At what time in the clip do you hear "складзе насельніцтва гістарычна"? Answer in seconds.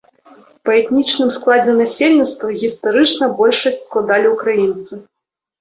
1.37-3.29